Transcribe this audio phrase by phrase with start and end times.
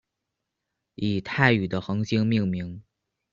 [0.95, 2.81] 以泰语的恒星命名。